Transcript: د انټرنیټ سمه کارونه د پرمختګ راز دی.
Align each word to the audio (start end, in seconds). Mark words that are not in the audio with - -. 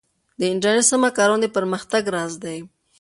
د 0.39 0.41
انټرنیټ 0.51 0.85
سمه 0.91 1.09
کارونه 1.17 1.39
د 1.43 1.47
پرمختګ 1.55 2.03
راز 2.15 2.33
دی. 2.43 2.57